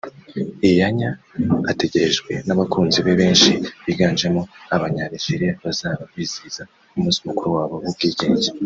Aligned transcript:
Iyanya 0.69 1.09
ategerejwe 1.71 2.31
n'abakunzi 2.45 2.97
be 3.05 3.13
benshi 3.21 3.51
biganjemo 3.85 4.41
abanya-Nigeria 4.75 5.53
bazaba 5.63 6.03
bizihiza 6.13 6.63
umunsi 6.97 7.19
mukuru 7.27 7.49
wabo 7.57 7.75
w'ubwigenge 7.83 8.49